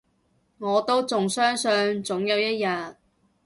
[0.57, 2.67] 我都仲相信，總有一日